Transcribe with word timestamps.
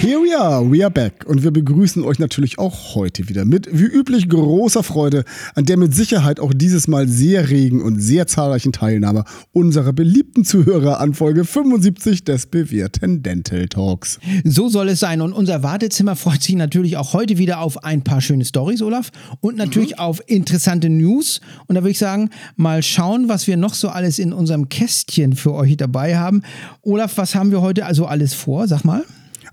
Here 0.00 0.20
we 0.20 0.38
are, 0.38 0.70
we 0.70 0.84
are 0.84 0.92
back 0.92 1.24
und 1.26 1.42
wir 1.42 1.50
begrüßen 1.50 2.04
euch 2.04 2.20
natürlich 2.20 2.60
auch 2.60 2.94
heute 2.94 3.28
wieder 3.28 3.44
mit, 3.44 3.68
wie 3.72 3.84
üblich, 3.84 4.28
großer 4.28 4.84
Freude 4.84 5.24
an 5.56 5.64
der 5.64 5.76
mit 5.76 5.92
Sicherheit 5.92 6.38
auch 6.38 6.54
dieses 6.54 6.86
Mal 6.86 7.08
sehr 7.08 7.50
regen 7.50 7.82
und 7.82 7.98
sehr 8.00 8.28
zahlreichen 8.28 8.70
Teilnahme 8.70 9.24
unserer 9.52 9.92
beliebten 9.92 10.44
Zuhörer 10.44 11.00
an 11.00 11.14
Folge 11.14 11.44
75 11.44 12.22
des 12.22 12.46
bewährten 12.46 13.24
Dental 13.24 13.66
Talks. 13.66 14.20
So 14.44 14.68
soll 14.68 14.90
es 14.90 15.00
sein 15.00 15.20
und 15.20 15.32
unser 15.32 15.64
Wartezimmer 15.64 16.14
freut 16.14 16.44
sich 16.44 16.54
natürlich 16.54 16.96
auch 16.96 17.12
heute 17.12 17.36
wieder 17.36 17.60
auf 17.60 17.82
ein 17.82 18.04
paar 18.04 18.20
schöne 18.20 18.44
Stories, 18.44 18.82
Olaf, 18.82 19.10
und 19.40 19.56
natürlich 19.56 19.96
mhm. 19.96 19.98
auf 19.98 20.22
interessante 20.28 20.90
News 20.90 21.40
und 21.66 21.74
da 21.74 21.82
würde 21.82 21.90
ich 21.90 21.98
sagen, 21.98 22.30
mal 22.54 22.84
schauen, 22.84 23.28
was 23.28 23.48
wir 23.48 23.56
noch 23.56 23.74
so 23.74 23.88
alles 23.88 24.20
in 24.20 24.32
unserem 24.32 24.68
Kästchen 24.68 25.34
für 25.34 25.54
euch 25.54 25.76
dabei 25.76 26.16
haben. 26.16 26.42
Olaf, 26.82 27.16
was 27.16 27.34
haben 27.34 27.50
wir 27.50 27.62
heute 27.62 27.84
also 27.84 28.06
alles 28.06 28.32
vor? 28.32 28.68
Sag 28.68 28.84
mal. 28.84 29.04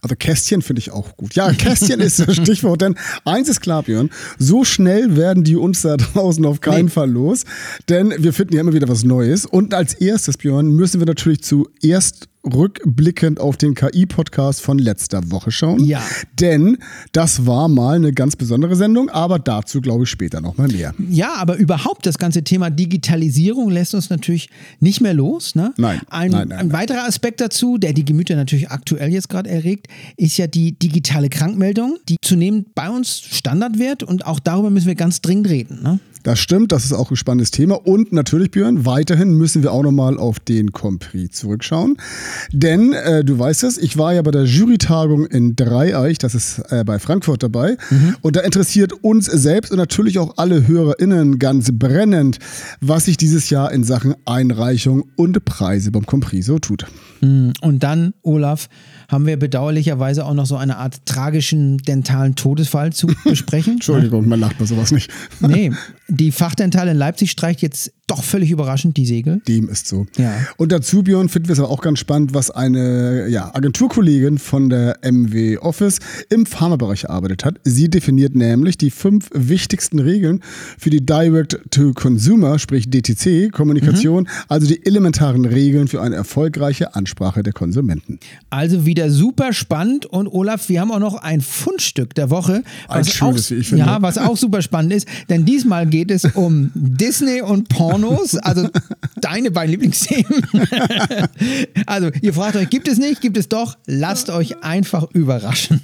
Also 0.05 0.15
Kästchen 0.17 0.61
finde 0.61 0.81
ich 0.81 0.91
auch 0.91 1.17
gut. 1.17 1.33
Ja, 1.33 1.51
Kästchen 1.51 1.99
ist 1.99 2.19
das 2.19 2.35
Stichwort, 2.35 2.81
denn 2.81 2.95
eins 3.23 3.49
ist 3.49 3.59
klar, 3.59 3.81
Björn, 3.81 4.11
so 4.37 4.63
schnell 4.63 5.15
werden 5.17 5.43
die 5.43 5.55
uns 5.55 5.81
da 5.81 5.97
draußen 5.97 6.45
auf 6.45 6.61
keinen 6.61 6.85
nee. 6.85 6.91
Fall 6.91 7.09
los, 7.09 7.43
denn 7.89 8.13
wir 8.15 8.31
finden 8.31 8.53
ja 8.53 8.61
immer 8.61 8.73
wieder 8.73 8.87
was 8.87 9.03
Neues. 9.03 9.47
Und 9.47 9.73
als 9.73 9.95
erstes, 9.95 10.37
Björn, 10.37 10.67
müssen 10.67 11.01
wir 11.01 11.07
natürlich 11.07 11.41
zuerst 11.41 12.27
rückblickend 12.45 13.39
auf 13.39 13.57
den 13.57 13.75
KI-Podcast 13.75 14.61
von 14.61 14.79
letzter 14.79 15.31
Woche 15.31 15.51
schauen. 15.51 15.83
Ja. 15.83 16.01
Denn 16.39 16.77
das 17.11 17.45
war 17.45 17.67
mal 17.67 17.95
eine 17.95 18.13
ganz 18.13 18.35
besondere 18.35 18.75
Sendung, 18.75 19.09
aber 19.09 19.39
dazu 19.39 19.81
glaube 19.81 20.03
ich 20.03 20.09
später 20.09 20.41
nochmal 20.41 20.67
mehr. 20.67 20.93
Ja, 21.09 21.35
aber 21.35 21.57
überhaupt 21.57 22.05
das 22.05 22.17
ganze 22.17 22.43
Thema 22.43 22.69
Digitalisierung 22.69 23.69
lässt 23.69 23.95
uns 23.95 24.09
natürlich 24.09 24.49
nicht 24.79 25.01
mehr 25.01 25.13
los. 25.13 25.55
Ne? 25.55 25.73
Nein, 25.77 26.01
ein, 26.09 26.31
nein, 26.31 26.47
nein, 26.49 26.59
ein 26.59 26.73
weiterer 26.73 27.05
Aspekt 27.05 27.41
dazu, 27.41 27.77
der 27.77 27.93
die 27.93 28.05
Gemüter 28.05 28.35
natürlich 28.35 28.69
aktuell 28.69 29.11
jetzt 29.11 29.29
gerade 29.29 29.49
erregt, 29.49 29.87
ist 30.17 30.37
ja 30.37 30.47
die 30.47 30.73
digitale 30.73 31.29
Krankmeldung, 31.29 31.97
die 32.09 32.17
zunehmend 32.21 32.75
bei 32.75 32.89
uns 32.89 33.19
Standard 33.19 33.79
wird 33.79 34.03
und 34.03 34.25
auch 34.25 34.39
darüber 34.39 34.69
müssen 34.69 34.87
wir 34.87 34.95
ganz 34.95 35.21
dringend 35.21 35.49
reden. 35.49 35.81
Ne? 35.81 35.99
Das 36.25 36.39
stimmt, 36.39 36.71
das 36.71 36.85
ist 36.85 36.91
auch 36.91 37.11
ein 37.11 37.15
spannendes 37.17 37.51
Thema. 37.51 37.75
Und 37.85 38.11
natürlich, 38.11 38.49
Björn, 38.49 38.83
weiterhin 38.83 39.37
müssen 39.37 39.61
wir 39.61 39.71
auch 39.71 39.83
nochmal 39.83 40.17
auf 40.17 40.39
den 40.39 40.71
Compris 40.71 41.33
zurückschauen. 41.33 41.97
Denn, 42.51 42.93
äh, 42.93 43.23
du 43.23 43.37
weißt 43.37 43.63
es, 43.63 43.77
ich 43.77 43.95
war 43.99 44.11
ja 44.15 44.23
bei 44.23 44.31
der 44.31 44.45
Jurytagung 44.45 45.27
in 45.27 45.55
Dreieich, 45.55 46.17
das 46.17 46.33
ist 46.33 46.63
äh, 46.69 46.83
bei 46.83 46.97
Frankfurt 46.97 47.43
dabei. 47.43 47.77
Mhm. 47.91 48.15
Und 48.21 48.37
da 48.37 48.39
interessiert 48.39 48.91
uns 49.03 49.27
selbst 49.27 49.71
und 49.71 49.77
natürlich 49.77 50.17
auch 50.17 50.33
alle 50.37 50.67
HörerInnen 50.67 51.37
ganz 51.37 51.69
brennend, 51.71 52.39
was 52.81 53.05
sich 53.05 53.17
dieses 53.17 53.51
Jahr 53.51 53.71
in 53.71 53.83
Sachen 53.83 54.15
Einreichung 54.25 55.05
und 55.15 55.45
Preise 55.45 55.91
beim 55.91 56.07
Compris 56.07 56.47
so 56.47 56.57
tut. 56.57 56.87
Mhm. 57.21 57.53
Und 57.61 57.83
dann, 57.83 58.13
Olaf, 58.21 58.67
haben 59.09 59.25
wir 59.25 59.37
bedauerlicherweise 59.37 60.25
auch 60.25 60.33
noch 60.33 60.45
so 60.45 60.57
eine 60.57 60.77
Art 60.77 61.05
tragischen 61.05 61.77
dentalen 61.77 62.35
Todesfall 62.35 62.93
zu 62.93 63.07
besprechen. 63.23 63.73
Entschuldigung, 63.73 64.27
man 64.27 64.39
lacht 64.39 64.57
bei 64.57 64.65
sowas 64.65 64.91
nicht. 64.91 65.11
nee, 65.39 65.71
die 66.07 66.31
Fachdental 66.31 66.87
in 66.87 66.97
Leipzig 66.97 67.31
streicht 67.31 67.61
jetzt 67.61 67.93
doch 68.07 68.23
völlig 68.23 68.51
überraschend 68.51 68.97
die 68.97 69.05
Segel. 69.05 69.41
Dem 69.47 69.67
ist 69.67 69.87
so. 69.87 70.05
Ja. 70.17 70.31
Und 70.57 70.71
dazu, 70.71 71.01
Björn, 71.01 71.27
finden 71.27 71.47
wir 71.47 71.53
es 71.53 71.59
aber 71.59 71.69
auch 71.69 71.81
ganz 71.81 71.97
spannend, 71.97 72.35
was 72.35 72.51
eine 72.51 73.27
ja, 73.29 73.53
Agenturkollegin 73.55 74.37
von 74.37 74.69
der 74.69 74.99
MW 75.01 75.57
Office 75.57 75.97
im 76.29 76.45
Pharmabereich 76.45 77.05
erarbeitet 77.05 77.45
hat. 77.45 77.59
Sie 77.63 77.89
definiert 77.89 78.35
nämlich 78.35 78.77
die 78.77 78.91
fünf 78.91 79.29
wichtigsten 79.33 79.97
Regeln 79.97 80.41
für 80.77 80.91
die 80.91 81.03
Direct-to-Consumer, 81.03 82.59
sprich 82.59 82.89
DTC-Kommunikation, 82.91 84.23
mhm. 84.23 84.29
also 84.49 84.67
die 84.67 84.85
elementaren 84.85 85.45
Regeln 85.45 85.87
für 85.87 86.01
eine 86.01 86.15
erfolgreiche 86.15 86.93
Ansprache 86.93 87.41
der 87.41 87.53
Konsumenten. 87.53 88.19
Also 88.51 88.85
wieder 88.85 89.09
super 89.09 89.51
spannend 89.51 90.05
und 90.05 90.27
Olaf, 90.27 90.69
wir 90.69 90.79
haben 90.79 90.91
auch 90.91 90.99
noch 90.99 91.15
ein 91.15 91.41
Fundstück 91.41 92.13
der 92.13 92.29
Woche, 92.29 92.63
was, 92.87 93.09
schönes, 93.09 93.47
auch, 93.47 93.51
wie 93.51 93.55
ich 93.55 93.69
finde. 93.69 93.85
Ja, 93.85 94.01
was 94.01 94.19
auch 94.19 94.37
super 94.37 94.61
spannend 94.61 94.93
ist, 94.93 95.07
denn 95.29 95.45
diesmal 95.45 95.87
geht 95.87 96.11
es 96.11 96.25
um 96.35 96.69
Disney 96.75 97.41
und 97.41 97.67
Porn. 97.69 97.94
Pornos, 97.95 98.35
also 98.35 98.67
deine 99.21 99.51
beiden 99.51 99.71
Lieblingsthemen. 99.71 100.43
also 101.85 102.09
ihr 102.21 102.33
fragt 102.33 102.57
euch, 102.57 102.69
gibt 102.69 102.89
es 102.89 102.97
nicht, 102.97 103.21
gibt 103.21 103.37
es 103.37 103.47
doch, 103.47 103.77
lasst 103.85 104.29
euch 104.29 104.63
einfach 104.63 105.09
überraschen. 105.13 105.79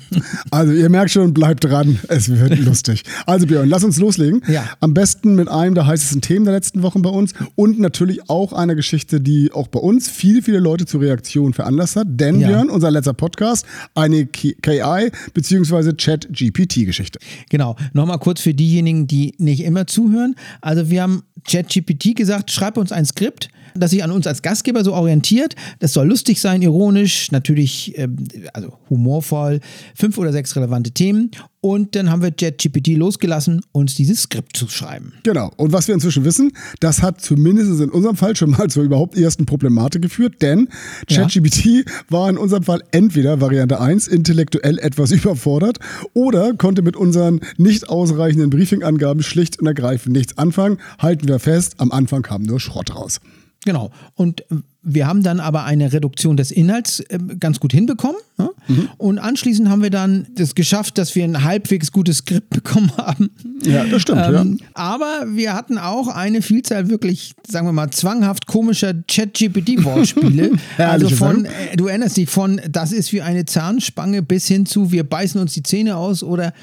Also 0.49 0.73
ihr 0.73 0.89
merkt 0.89 1.11
schon, 1.11 1.33
bleibt 1.33 1.63
dran, 1.63 1.99
es 2.09 2.27
wird 2.29 2.59
lustig. 2.59 3.03
Also 3.25 3.47
Björn, 3.47 3.69
lass 3.69 3.85
uns 3.85 3.97
loslegen. 3.97 4.41
Ja. 4.47 4.65
Am 4.81 4.93
besten 4.93 5.35
mit 5.35 5.47
einem 5.47 5.73
der 5.73 5.87
heißesten 5.87 6.21
Themen 6.21 6.43
der 6.43 6.53
letzten 6.53 6.83
Wochen 6.83 7.01
bei 7.01 7.09
uns 7.09 7.33
und 7.55 7.79
natürlich 7.79 8.29
auch 8.29 8.51
einer 8.51 8.75
Geschichte, 8.75 9.21
die 9.21 9.53
auch 9.53 9.69
bei 9.69 9.79
uns 9.79 10.09
viele, 10.09 10.41
viele 10.41 10.59
Leute 10.59 10.85
zur 10.85 10.99
Reaktion 10.99 11.53
veranlasst 11.53 11.95
hat. 11.95 12.07
Denn 12.09 12.41
ja. 12.41 12.49
Björn, 12.49 12.69
unser 12.69 12.91
letzter 12.91 13.13
Podcast, 13.13 13.65
eine 13.95 14.25
KI 14.25 15.11
bzw. 15.33 15.93
Chat-GPT-Geschichte. 15.93 17.19
Genau, 17.49 17.77
nochmal 17.93 18.19
kurz 18.19 18.41
für 18.41 18.53
diejenigen, 18.53 19.07
die 19.07 19.33
nicht 19.37 19.63
immer 19.63 19.87
zuhören. 19.87 20.35
Also 20.59 20.89
wir 20.89 21.03
haben 21.03 21.23
ChatGPT 21.47 22.00
gesagt, 22.13 22.51
schreib 22.51 22.77
uns 22.77 22.91
ein 22.91 23.05
Skript, 23.05 23.49
das 23.75 23.91
sich 23.91 24.03
an 24.03 24.11
uns 24.11 24.27
als 24.27 24.41
Gastgeber 24.41 24.83
so 24.83 24.93
orientiert. 24.93 25.55
Das 25.79 25.93
soll 25.93 26.07
lustig 26.07 26.41
sein, 26.41 26.61
ironisch, 26.61 27.31
natürlich 27.31 27.97
äh, 27.97 28.07
also 28.53 28.73
humorvoll, 28.89 29.59
fünf 29.95 30.17
oder 30.17 30.31
sechs 30.31 30.55
relevante 30.55 30.91
Themen. 30.91 31.31
Und 31.63 31.95
dann 31.95 32.09
haben 32.09 32.23
wir 32.23 32.31
ChatGPT 32.31 32.97
losgelassen, 32.97 33.61
uns 33.71 33.93
dieses 33.93 34.23
Skript 34.23 34.57
zu 34.57 34.67
schreiben. 34.67 35.13
Genau. 35.21 35.51
Und 35.57 35.71
was 35.71 35.87
wir 35.87 35.93
inzwischen 35.93 36.25
wissen, 36.25 36.53
das 36.79 37.03
hat 37.03 37.21
zumindest 37.21 37.79
in 37.79 37.91
unserem 37.91 38.15
Fall 38.15 38.35
schon 38.35 38.49
mal 38.49 38.67
zur 38.67 38.83
überhaupt 38.83 39.15
ersten 39.15 39.45
Problematik 39.45 40.01
geführt, 40.01 40.41
denn 40.41 40.69
ChatGPT 41.07 41.65
ja. 41.65 41.81
war 42.09 42.29
in 42.31 42.37
unserem 42.37 42.63
Fall 42.63 42.81
entweder 42.91 43.41
Variante 43.41 43.79
1 43.79 44.07
intellektuell 44.07 44.79
etwas 44.79 45.11
überfordert 45.11 45.77
oder 46.13 46.53
konnte 46.55 46.81
mit 46.81 46.95
unseren 46.95 47.41
nicht 47.57 47.89
ausreichenden 47.89 48.49
Briefingangaben 48.49 49.21
schlicht 49.21 49.59
und 49.59 49.67
ergreifend 49.67 50.15
nichts 50.15 50.39
anfangen. 50.39 50.79
Halten 50.97 51.27
wir 51.27 51.37
fest, 51.37 51.75
am 51.77 51.91
Anfang 51.91 52.23
kam 52.23 52.41
nur 52.41 52.59
Schrott 52.59 52.95
raus. 52.95 53.19
Genau. 53.65 53.91
Und 54.15 54.43
wir 54.83 55.07
haben 55.07 55.21
dann 55.21 55.39
aber 55.39 55.63
eine 55.65 55.93
Reduktion 55.93 56.37
des 56.37 56.49
Inhalts 56.49 57.01
äh, 57.01 57.19
ganz 57.39 57.59
gut 57.59 57.71
hinbekommen. 57.71 58.19
Ne? 58.37 58.49
Mhm. 58.67 58.89
Und 58.97 59.19
anschließend 59.19 59.69
haben 59.69 59.83
wir 59.83 59.91
dann 59.91 60.27
das 60.35 60.55
geschafft, 60.55 60.97
dass 60.97 61.15
wir 61.15 61.23
ein 61.23 61.43
halbwegs 61.43 61.91
gutes 61.91 62.17
Skript 62.17 62.49
bekommen 62.63 62.91
haben. 62.97 63.29
Ja, 63.63 63.83
das 63.85 64.01
stimmt. 64.01 64.21
Ähm, 64.25 64.57
ja. 64.59 64.67
Aber 64.73 65.25
wir 65.29 65.53
hatten 65.53 65.77
auch 65.77 66.07
eine 66.07 66.41
Vielzahl 66.41 66.89
wirklich, 66.89 67.33
sagen 67.47 67.67
wir 67.67 67.73
mal, 67.73 67.91
zwanghaft 67.91 68.47
komischer 68.47 68.93
Chat-GPT-Wortspiele. 69.05 70.51
also 70.77 71.09
von, 71.09 71.45
äh, 71.45 71.75
du 71.77 71.87
erinnerst 71.87 72.17
dich, 72.17 72.29
von 72.29 72.59
das 72.69 72.91
ist 72.91 73.13
wie 73.13 73.21
eine 73.21 73.45
Zahnspange 73.45 74.23
bis 74.23 74.47
hin 74.47 74.65
zu 74.65 74.91
wir 74.91 75.03
beißen 75.03 75.39
uns 75.39 75.53
die 75.53 75.63
Zähne 75.63 75.95
aus 75.95 76.23
oder 76.23 76.53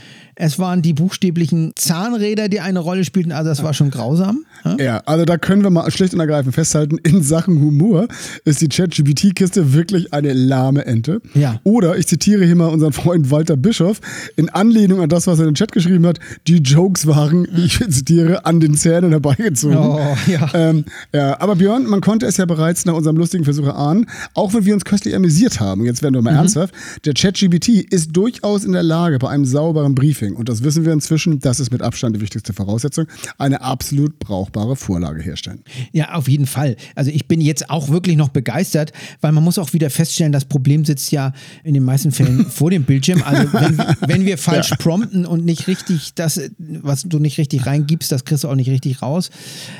es 0.40 0.58
waren 0.58 0.82
die 0.82 0.92
buchstäblichen 0.92 1.72
Zahnräder, 1.74 2.48
die 2.48 2.60
eine 2.60 2.78
Rolle 2.78 3.04
spielten. 3.04 3.32
Also 3.32 3.50
das 3.50 3.64
war 3.64 3.74
schon 3.74 3.90
grausam. 3.90 4.44
Ja, 4.64 4.76
ja 4.78 5.02
also 5.04 5.24
da 5.24 5.36
können 5.36 5.62
wir 5.62 5.70
mal 5.70 5.90
schlicht 5.90 6.14
und 6.14 6.20
ergreifend 6.20 6.54
festhalten, 6.54 6.98
in 6.98 7.22
Sachen 7.22 7.60
Humor 7.60 8.07
ist 8.44 8.60
die 8.60 8.68
ChatGPT-Kiste 8.68 9.72
wirklich 9.72 10.12
eine 10.12 10.32
lahme 10.32 10.84
Ente. 10.84 11.20
Ja. 11.34 11.60
Oder 11.64 11.96
ich 11.96 12.06
zitiere 12.06 12.44
hier 12.44 12.56
mal 12.56 12.66
unseren 12.66 12.92
Freund 12.92 13.30
Walter 13.30 13.56
Bischoff, 13.56 14.00
in 14.36 14.48
Anlehnung 14.48 15.00
an 15.00 15.08
das, 15.08 15.26
was 15.26 15.38
er 15.38 15.44
in 15.44 15.50
den 15.50 15.54
Chat 15.54 15.72
geschrieben 15.72 16.06
hat, 16.06 16.18
die 16.46 16.58
Jokes 16.58 17.06
waren, 17.06 17.46
ich 17.56 17.78
zitiere, 17.78 18.44
an 18.46 18.60
den 18.60 18.74
Zähnen 18.74 19.10
herbeigezogen. 19.10 19.78
Oh, 19.78 20.16
ja. 20.26 20.50
Ähm, 20.54 20.84
ja. 21.12 21.40
Aber 21.40 21.56
Björn, 21.56 21.86
man 21.86 22.00
konnte 22.00 22.26
es 22.26 22.36
ja 22.36 22.46
bereits 22.46 22.84
nach 22.84 22.94
unserem 22.94 23.16
lustigen 23.16 23.44
Versuch 23.44 23.66
erahnen, 23.66 24.06
auch 24.34 24.54
wenn 24.54 24.64
wir 24.64 24.74
uns 24.74 24.84
köstlich 24.84 25.14
amüsiert 25.14 25.60
haben, 25.60 25.84
jetzt 25.84 26.02
werden 26.02 26.14
wir 26.14 26.22
mal 26.22 26.32
mhm. 26.32 26.38
ernsthaft, 26.38 26.74
der 27.04 27.14
ChatGPT 27.14 27.68
ist 27.68 28.16
durchaus 28.16 28.64
in 28.64 28.72
der 28.72 28.82
Lage, 28.82 29.18
bei 29.18 29.28
einem 29.28 29.44
sauberen 29.44 29.94
Briefing, 29.94 30.34
und 30.34 30.48
das 30.48 30.62
wissen 30.62 30.84
wir 30.84 30.92
inzwischen, 30.92 31.40
das 31.40 31.60
ist 31.60 31.70
mit 31.70 31.82
Abstand 31.82 32.16
die 32.16 32.20
wichtigste 32.20 32.52
Voraussetzung, 32.52 33.06
eine 33.38 33.60
absolut 33.62 34.18
brauchbare 34.18 34.76
Vorlage 34.76 35.22
herstellen. 35.22 35.62
Ja, 35.92 36.14
auf 36.14 36.28
jeden 36.28 36.46
Fall. 36.46 36.76
Also 36.94 37.10
ich 37.10 37.26
bin 37.26 37.40
jetzt 37.40 37.70
auch 37.70 37.88
wirklich 37.88 37.97
noch 38.06 38.28
begeistert, 38.28 38.92
weil 39.20 39.32
man 39.32 39.44
muss 39.44 39.58
auch 39.58 39.72
wieder 39.72 39.90
feststellen, 39.90 40.32
das 40.32 40.44
Problem 40.44 40.84
sitzt 40.84 41.10
ja 41.12 41.32
in 41.64 41.74
den 41.74 41.82
meisten 41.82 42.12
Fällen 42.12 42.46
vor 42.50 42.70
dem 42.70 42.84
Bildschirm. 42.84 43.22
Also 43.22 43.52
wenn, 43.52 43.78
wenn 44.06 44.24
wir 44.24 44.38
falsch 44.38 44.70
ja. 44.70 44.76
prompten 44.76 45.26
und 45.26 45.44
nicht 45.44 45.66
richtig 45.66 46.14
das, 46.14 46.40
was 46.58 47.02
du 47.02 47.18
nicht 47.18 47.38
richtig 47.38 47.66
reingibst, 47.66 48.10
das 48.12 48.24
kriegst 48.24 48.44
du 48.44 48.48
auch 48.48 48.54
nicht 48.54 48.70
richtig 48.70 49.02
raus. 49.02 49.30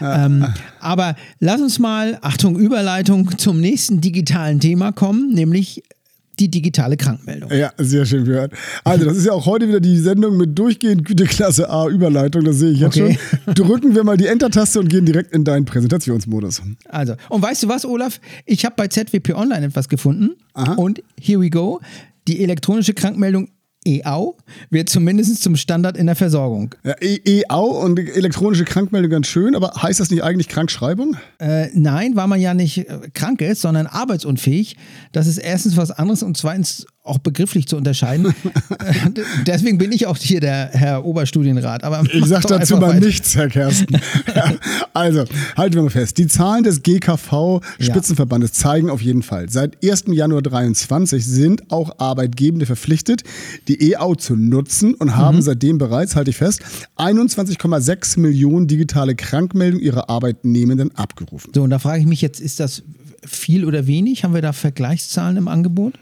Ja. 0.00 0.26
Ähm, 0.26 0.46
aber 0.80 1.16
lass 1.40 1.60
uns 1.60 1.78
mal, 1.78 2.18
Achtung, 2.22 2.58
Überleitung 2.58 3.38
zum 3.38 3.60
nächsten 3.60 4.00
digitalen 4.00 4.60
Thema 4.60 4.92
kommen, 4.92 5.32
nämlich 5.34 5.82
die 6.38 6.50
digitale 6.50 6.96
Krankmeldung. 6.96 7.50
Ja, 7.52 7.72
sehr 7.78 8.06
schön 8.06 8.24
gehört. 8.24 8.52
Also, 8.84 9.04
das 9.04 9.16
ist 9.16 9.26
ja 9.26 9.32
auch 9.32 9.46
heute 9.46 9.68
wieder 9.68 9.80
die 9.80 9.98
Sendung 9.98 10.36
mit 10.36 10.58
durchgehend 10.58 11.04
Güteklasse 11.04 11.68
A 11.68 11.88
Überleitung, 11.88 12.44
das 12.44 12.56
sehe 12.56 12.70
ich 12.70 12.80
jetzt 12.80 12.96
okay. 12.96 13.18
schon. 13.44 13.54
Drücken 13.54 13.94
wir 13.94 14.04
mal 14.04 14.16
die 14.16 14.26
Enter-Taste 14.26 14.80
und 14.80 14.88
gehen 14.88 15.06
direkt 15.06 15.32
in 15.34 15.44
deinen 15.44 15.64
Präsentationsmodus. 15.64 16.62
Also, 16.88 17.14
und 17.28 17.42
weißt 17.42 17.64
du 17.64 17.68
was, 17.68 17.84
Olaf? 17.84 18.20
Ich 18.46 18.64
habe 18.64 18.74
bei 18.76 18.88
ZWP 18.88 19.34
Online 19.34 19.66
etwas 19.66 19.88
gefunden 19.88 20.30
Aha. 20.54 20.74
und 20.74 21.02
here 21.20 21.40
we 21.40 21.50
go. 21.50 21.80
Die 22.26 22.42
elektronische 22.42 22.94
Krankmeldung 22.94 23.48
EAU 23.88 24.34
wird 24.70 24.88
zumindest 24.88 25.42
zum 25.42 25.56
Standard 25.56 25.96
in 25.96 26.06
der 26.06 26.16
Versorgung. 26.16 26.74
Ja, 26.84 26.94
E- 27.00 27.20
EAU 27.24 27.84
und 27.84 27.98
elektronische 27.98 28.64
Krankmeldung 28.64 29.10
ganz 29.10 29.26
schön, 29.26 29.54
aber 29.54 29.72
heißt 29.82 30.00
das 30.00 30.10
nicht 30.10 30.22
eigentlich 30.22 30.48
Krankschreibung? 30.48 31.16
Äh, 31.38 31.68
nein, 31.74 32.16
weil 32.16 32.26
man 32.26 32.40
ja 32.40 32.54
nicht 32.54 32.78
äh, 32.78 32.98
krank 33.14 33.40
ist, 33.40 33.62
sondern 33.62 33.86
arbeitsunfähig. 33.86 34.76
Das 35.12 35.26
ist 35.26 35.38
erstens 35.38 35.76
was 35.76 35.90
anderes 35.90 36.22
und 36.22 36.36
zweitens 36.36 36.86
auch 37.08 37.18
begrifflich 37.18 37.66
zu 37.66 37.76
unterscheiden. 37.76 38.34
Äh, 38.78 39.10
Deswegen 39.46 39.78
bin 39.78 39.92
ich 39.92 40.06
auch 40.06 40.16
hier 40.16 40.40
der 40.40 40.70
Herr 40.72 41.04
Oberstudienrat. 41.04 41.84
Aber 41.84 42.02
Ich 42.12 42.20
mach 42.20 42.26
sag 42.28 42.42
doch 42.42 42.50
dazu 42.58 42.76
mal 42.76 42.90
weiter. 42.94 43.06
nichts, 43.06 43.34
Herr 43.34 43.48
Kersten. 43.48 43.94
ja, 44.34 44.52
also, 44.94 45.24
halten 45.56 45.74
wir 45.74 45.82
mal 45.82 45.90
fest. 45.90 46.18
Die 46.18 46.26
Zahlen 46.26 46.64
des 46.64 46.82
GKV 46.82 47.60
Spitzenverbandes 47.80 48.52
zeigen 48.52 48.90
auf 48.90 49.00
jeden 49.00 49.22
Fall, 49.22 49.48
seit 49.48 49.82
1. 49.84 50.04
Januar 50.08 50.42
23 50.42 51.24
sind 51.24 51.70
auch 51.72 51.98
Arbeitgebende 51.98 52.66
verpflichtet, 52.66 53.22
die 53.68 53.92
EAU 53.92 54.14
zu 54.14 54.36
nutzen 54.36 54.94
und 54.94 55.16
haben 55.16 55.42
seitdem 55.42 55.78
bereits, 55.78 56.14
halte 56.16 56.30
ich 56.30 56.36
fest, 56.36 56.62
21,6 56.96 58.20
Millionen 58.20 58.66
digitale 58.68 59.14
Krankmeldungen 59.14 59.84
ihrer 59.84 60.08
Arbeitnehmenden 60.10 60.94
abgerufen. 60.96 61.50
So, 61.54 61.62
und 61.62 61.70
da 61.70 61.78
frage 61.78 62.00
ich 62.00 62.06
mich 62.06 62.20
jetzt, 62.20 62.40
ist 62.40 62.60
das 62.60 62.82
viel 63.24 63.64
oder 63.64 63.86
wenig? 63.86 64.24
Haben 64.24 64.34
wir 64.34 64.42
da 64.42 64.52
Vergleichszahlen 64.52 65.36
im 65.36 65.48
Angebot? 65.48 65.94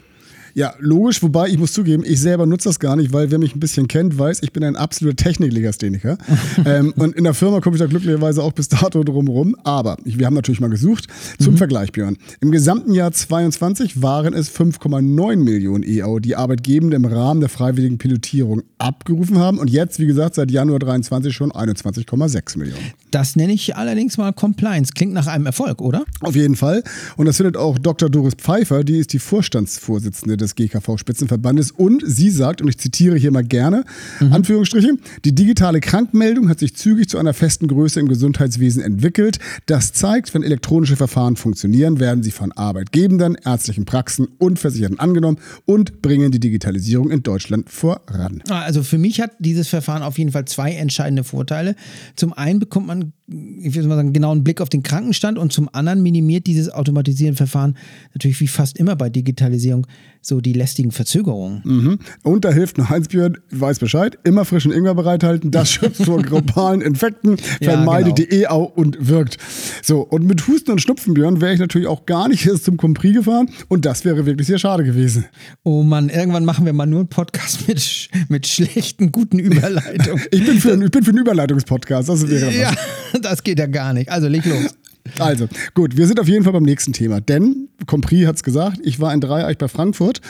Ja, 0.57 0.73
logisch, 0.79 1.21
wobei 1.21 1.49
ich 1.49 1.59
muss 1.59 1.71
zugeben, 1.71 2.03
ich 2.03 2.19
selber 2.19 2.47
nutze 2.47 2.67
das 2.67 2.79
gar 2.79 2.95
nicht, 2.95 3.13
weil 3.13 3.29
wer 3.29 3.37
mich 3.37 3.55
ein 3.55 3.59
bisschen 3.59 3.87
kennt, 3.87 4.17
weiß, 4.17 4.41
ich 4.41 4.53
bin 4.53 4.63
ein 4.63 4.75
absoluter 4.75 5.15
Techniklegastheniker. 5.15 6.17
ähm, 6.65 6.95
und 6.97 7.15
in 7.15 7.25
der 7.25 7.35
Firma 7.35 7.61
komme 7.61 7.75
ich 7.75 7.79
da 7.79 7.85
glücklicherweise 7.85 8.41
auch 8.41 8.53
bis 8.53 8.67
dato 8.67 9.03
drum 9.03 9.27
rum. 9.27 9.55
Aber 9.63 9.97
ich, 10.03 10.17
wir 10.17 10.25
haben 10.25 10.33
natürlich 10.33 10.59
mal 10.59 10.71
gesucht. 10.71 11.09
Zum 11.39 11.57
Vergleich, 11.57 11.91
Björn. 11.91 12.17
Im 12.41 12.49
gesamten 12.49 12.95
Jahr 12.95 13.11
22 13.11 14.01
waren 14.01 14.33
es 14.33 14.51
5,9 14.51 15.35
Millionen 15.35 15.83
EAU, 15.83 16.17
die 16.17 16.35
Arbeitgebende 16.35 16.95
im 16.95 17.05
Rahmen 17.05 17.39
der 17.39 17.49
freiwilligen 17.49 17.99
Pilotierung 17.99 18.63
abgerufen 18.79 19.37
haben. 19.37 19.59
Und 19.59 19.69
jetzt, 19.69 19.99
wie 19.99 20.07
gesagt, 20.07 20.33
seit 20.33 20.49
Januar 20.49 20.79
23 20.79 21.35
schon 21.35 21.51
21,6 21.51 22.57
Millionen. 22.57 22.81
Das 23.11 23.35
nenne 23.35 23.53
ich 23.53 23.75
allerdings 23.75 24.17
mal 24.17 24.33
Compliance. 24.33 24.91
Klingt 24.95 25.13
nach 25.13 25.27
einem 25.27 25.45
Erfolg, 25.45 25.83
oder? 25.83 26.03
Auf 26.21 26.35
jeden 26.35 26.55
Fall. 26.55 26.83
Und 27.15 27.27
das 27.27 27.37
findet 27.37 27.57
auch 27.57 27.77
Dr. 27.77 28.09
Doris 28.09 28.33
Pfeiffer, 28.33 28.83
die 28.83 28.97
ist 28.97 29.13
die 29.13 29.19
Vorstandsvorsitzende 29.19 30.35
des 30.35 30.46
GKV-Spitzenverbandes. 30.55 31.71
Und 31.71 32.03
sie 32.05 32.29
sagt, 32.29 32.61
und 32.61 32.67
ich 32.67 32.77
zitiere 32.77 33.17
hier 33.17 33.31
mal 33.31 33.43
gerne, 33.43 33.83
Anführungsstriche, 34.19 34.97
die 35.25 35.33
digitale 35.35 35.79
Krankmeldung 35.79 36.49
hat 36.49 36.59
sich 36.59 36.75
zügig 36.75 37.09
zu 37.09 37.17
einer 37.17 37.33
festen 37.33 37.67
Größe 37.67 37.99
im 37.99 38.07
Gesundheitswesen 38.07 38.81
entwickelt. 38.81 39.39
Das 39.65 39.93
zeigt, 39.93 40.33
wenn 40.33 40.43
elektronische 40.43 40.95
Verfahren 40.95 41.35
funktionieren, 41.35 41.99
werden 41.99 42.23
sie 42.23 42.31
von 42.31 42.51
Arbeitgebenden, 42.51 43.37
ärztlichen 43.43 43.85
Praxen 43.85 44.27
und 44.37 44.59
Versicherten 44.59 44.99
angenommen 44.99 45.37
und 45.65 46.01
bringen 46.01 46.31
die 46.31 46.39
Digitalisierung 46.39 47.11
in 47.11 47.23
Deutschland 47.23 47.69
voran. 47.69 48.43
Also 48.49 48.83
für 48.83 48.97
mich 48.97 49.21
hat 49.21 49.31
dieses 49.39 49.67
Verfahren 49.67 50.03
auf 50.03 50.17
jeden 50.17 50.31
Fall 50.31 50.45
zwei 50.45 50.73
entscheidende 50.73 51.23
Vorteile. 51.23 51.75
Zum 52.15 52.33
einen 52.33 52.59
bekommt 52.59 52.87
man, 52.87 53.13
ich 53.27 53.75
will 53.75 53.83
mal 53.83 53.95
sagen, 53.95 54.13
genau 54.13 54.31
einen 54.31 54.43
Blick 54.43 54.61
auf 54.61 54.69
den 54.69 54.83
Krankenstand 54.83 55.37
und 55.37 55.51
zum 55.51 55.69
anderen 55.73 56.01
minimiert 56.01 56.47
dieses 56.47 56.69
automatisierende 56.69 57.37
Verfahren 57.37 57.77
natürlich 58.13 58.39
wie 58.39 58.47
fast 58.47 58.77
immer 58.77 58.95
bei 58.95 59.09
Digitalisierung 59.09 59.87
so 60.27 60.41
die 60.41 60.53
lästigen 60.53 60.91
Verzögerungen. 60.91 61.61
Mhm. 61.63 61.99
Und 62.23 62.43
da 62.43 62.51
hilft 62.51 62.77
nur 62.77 62.89
Heinz 62.89 63.07
Björn, 63.07 63.37
weiß 63.51 63.79
Bescheid, 63.79 64.17
immer 64.25 64.43
frischen 64.43 64.73
Ingwer 64.73 64.93
bereithalten, 64.93 65.51
das 65.51 65.71
schützt 65.71 66.03
vor 66.03 66.21
globalen 66.21 66.81
Infekten, 66.81 67.37
Ja, 67.61 67.71
vermeidet 67.71 68.17
genau. 68.17 68.29
die 68.29 68.35
EAU 68.43 68.63
und 68.63 69.07
wirkt. 69.07 69.37
So, 69.81 70.01
und 70.01 70.25
mit 70.25 70.45
Husten 70.47 70.71
und 70.71 70.81
Schnupfen, 70.81 71.13
Björn, 71.13 71.39
wäre 71.39 71.53
ich 71.53 71.59
natürlich 71.59 71.87
auch 71.87 72.05
gar 72.05 72.27
nicht 72.27 72.45
erst 72.45 72.63
zum 72.65 72.75
Compris 72.77 73.13
gefahren 73.13 73.49
und 73.69 73.85
das 73.85 74.03
wäre 74.03 74.25
wirklich 74.25 74.47
sehr 74.47 74.59
schade 74.59 74.83
gewesen. 74.83 75.25
Oh 75.63 75.83
Mann, 75.83 76.09
irgendwann 76.09 76.43
machen 76.45 76.65
wir 76.65 76.73
mal 76.73 76.85
nur 76.85 76.99
einen 76.99 77.09
Podcast 77.09 77.67
mit, 77.67 78.09
mit 78.27 78.47
schlechten, 78.47 79.11
guten 79.11 79.39
Überleitungen. 79.39 80.23
Ich 80.31 80.45
bin 80.45 80.59
für, 80.59 80.73
ich 80.83 80.91
bin 80.91 81.03
für 81.03 81.11
einen 81.11 81.19
Überleitungspodcast, 81.19 82.09
das 82.09 82.27
wäre 82.29 82.51
ja, 82.51 82.71
was. 83.13 83.21
das 83.21 83.43
geht 83.43 83.59
ja 83.59 83.65
gar 83.65 83.93
nicht. 83.93 84.09
Also 84.09 84.27
leg 84.27 84.45
los. 84.45 84.75
Also, 85.19 85.47
gut, 85.73 85.97
wir 85.97 86.07
sind 86.07 86.19
auf 86.19 86.27
jeden 86.27 86.43
Fall 86.43 86.53
beim 86.53 86.63
nächsten 86.63 86.93
Thema, 86.93 87.21
denn 87.21 87.69
Compris 87.85 88.27
hat 88.27 88.35
es 88.37 88.43
gesagt, 88.43 88.79
ich 88.83 88.99
war 88.99 89.13
in 89.13 89.21
Dreieich 89.21 89.57
bei 89.57 89.67
Frankfurt, 89.67 90.21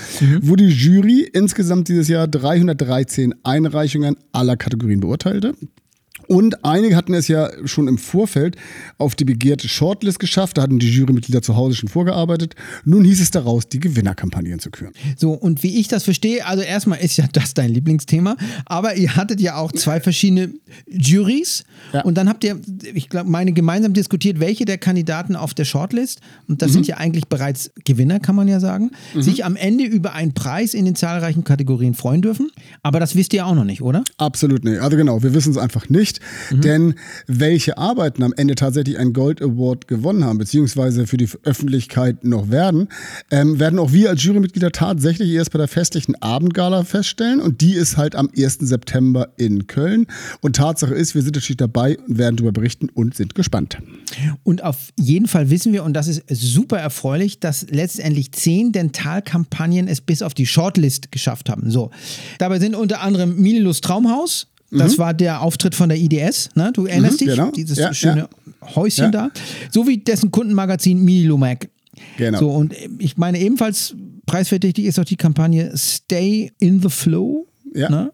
wo 0.41 0.56
die 0.56 0.69
Jury 0.69 1.21
insgesamt 1.21 1.88
dieses 1.88 2.07
Jahr 2.07 2.27
313 2.27 3.35
Einreichungen 3.44 4.15
aller 4.31 4.57
Kategorien 4.57 5.00
beurteilte. 5.00 5.53
Und 6.27 6.63
einige 6.65 6.95
hatten 6.95 7.13
es 7.13 7.27
ja 7.27 7.50
schon 7.65 7.88
im 7.88 7.97
Vorfeld 7.97 8.56
auf 8.97 9.15
die 9.15 9.25
begehrte 9.25 9.68
Shortlist 9.69 10.19
geschafft. 10.19 10.57
Da 10.57 10.62
hatten 10.63 10.79
die 10.79 10.89
Jurymitglieder 10.89 11.41
zu 11.41 11.56
Hause 11.56 11.75
schon 11.75 11.89
vorgearbeitet. 11.89 12.56
Nun 12.85 13.03
hieß 13.06 13.21
es 13.21 13.31
daraus, 13.31 13.68
die 13.69 13.79
Gewinnerkampagnen 13.79 14.59
zu 14.59 14.69
küren. 14.71 14.94
So, 15.18 15.31
und 15.31 15.63
wie 15.63 15.79
ich 15.79 15.88
das 15.88 16.03
verstehe, 16.03 16.45
also 16.45 16.63
erstmal 16.63 17.00
ist 17.00 17.18
ja 17.18 17.25
das 17.31 17.53
dein 17.53 17.71
Lieblingsthema, 17.71 18.35
aber 18.65 18.95
ihr 18.95 19.15
hattet 19.15 19.39
ja 19.41 19.56
auch 19.56 19.71
zwei 19.71 20.00
verschiedene 20.00 20.50
Juries 20.88 21.63
Ja. 21.94 22.01
und 22.01 22.15
dann 22.18 22.27
habt 22.29 22.44
ihr, 22.44 22.59
ich 22.94 23.09
glaube, 23.09 23.29
meine 23.29 23.51
gemeinsam 23.53 23.94
diskutiert, 23.94 24.39
welche 24.39 24.65
der 24.65 24.77
Kandidaten 24.77 25.35
auf 25.35 25.53
der 25.53 25.65
Shortlist, 25.65 26.21
und 26.47 26.62
das 26.62 26.74
sind 26.74 26.88
ja 26.88 26.97
eigentlich 26.97 27.27
bereits 27.27 27.71
Gewinner, 27.85 28.19
kann 28.19 28.35
man 28.35 28.47
ja 28.47 28.59
sagen, 28.59 28.91
sich 29.15 29.45
am 29.45 29.56
Ende 29.56 29.85
über 29.85 30.13
einen 30.13 30.33
Preis 30.33 30.74
in 30.74 30.85
den 30.85 30.95
zahlreichen 30.95 31.44
Kategorien 31.44 31.94
freuen 31.94 32.21
dürfen. 32.21 32.50
Aber 32.83 33.00
das 33.00 33.15
wisst 33.15 33.33
ihr 33.33 33.45
auch 33.45 33.56
noch 33.56 33.63
nicht, 33.63 33.81
oder? 33.81 34.03
Absolut 34.18 34.63
nicht. 34.63 34.79
Also 34.79 34.97
genau, 34.97 35.24
wir 35.24 35.33
wissen 35.33 35.51
es 35.51 35.57
einfach 35.57 35.89
nicht, 35.89 36.17
denn 36.52 36.96
welche 37.28 37.78
Arbeiten 37.78 38.24
am 38.24 38.34
Ende 38.36 38.56
tatsächlich 38.56 38.98
einen 38.98 39.14
Gold 39.14 39.42
Award 39.42 39.88
gewonnen 39.88 40.24
haben, 40.24 40.38
beziehungsweise 40.38 41.08
für 41.08 41.18
die 41.18 41.30
Öffentlichkeit 41.44 42.24
noch 42.24 42.50
werden, 42.50 42.90
ähm, 43.31 43.60
werden 43.60 43.80
auch 43.80 43.92
wir 43.92 44.10
als 44.10 44.24
Jurymitglieder 44.24 44.72
tatsächlich 44.72 45.31
erst 45.31 45.52
bei 45.52 45.60
der 45.60 45.68
festlichen 45.68 46.16
Abendgala 46.22 46.84
feststellen 46.84 47.40
und 47.40 47.62
die 47.62 47.74
ist 47.74 47.98
halt 47.98 48.16
am 48.16 48.30
1. 48.36 48.60
September 48.62 49.30
in 49.38 49.68
Köln. 49.68 50.08
Und 50.42 50.56
Tatsache 50.56 50.94
ist, 50.94 51.16
wir 51.16 51.22
sind 51.22 51.36
natürlich 51.36 51.58
dabei 51.58 51.98
und 51.98 52.18
werden 52.18 52.38
darüber 52.38 52.52
berichten 52.52 52.90
und 52.90 53.16
sind 53.16 53.36
gespannt. 53.36 53.78
Und 54.44 54.63
auf 54.63 54.92
jeden 54.98 55.28
Fall 55.28 55.50
wissen 55.50 55.74
wir, 55.74 55.84
und 55.84 55.94
das 55.94 56.08
ist 56.08 56.24
super 56.30 56.78
erfreulich, 56.78 57.40
dass 57.40 57.68
letztendlich 57.70 58.31
zehn 58.31 58.72
Dentalkampagnen 58.72 59.88
es 59.88 60.02
bis 60.02 60.22
auf 60.22 60.34
die 60.34 60.46
Shortlist 60.46 61.12
geschafft 61.12 61.50
haben. 61.50 61.70
So. 61.70 61.92
Dabei 62.40 62.60
sind 62.60 62.75
unter 62.75 63.02
anderem 63.02 63.36
Mililus 63.38 63.81
Traumhaus. 63.81 64.48
Das 64.72 64.98
war 64.98 65.14
der 65.14 65.42
Auftritt 65.42 65.75
von 65.75 65.90
der 65.90 65.98
IDS, 65.98 66.50
ne? 66.56 66.72
Du 66.74 66.86
erinnerst 66.86 67.22
Mhm, 67.22 67.25
dich? 67.25 67.36
genau. 67.36 67.52
Dieses 67.52 67.78
Ja, 67.78 67.94
schöne 67.94 68.28
Häuschen 68.75 69.06
Ja. 69.06 69.12
da. 69.12 69.30
Sowie 69.72 69.98
dessen 69.98 70.30
Kundenmagazin 70.31 71.04
Mililumac. 71.04 71.69
Genau. 72.18 72.40
So, 72.40 72.50
und 72.52 72.74
ich 73.00 73.18
meine, 73.18 73.40
ebenfalls 73.40 73.96
preisverdächtig 74.25 74.86
ist 74.86 75.00
auch 75.00 75.06
die 75.06 75.16
Kampagne 75.16 75.72
Stay 75.78 76.52
in 76.60 76.81
the 76.81 76.90
Flow 76.90 77.48
Ja. 77.74 77.90
ne? 77.90 78.12